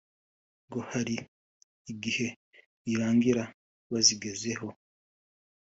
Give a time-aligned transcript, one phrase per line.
[0.67, 1.15] ngo hari
[1.91, 2.27] igihe
[2.83, 3.43] birangira
[3.91, 4.67] bazigezeho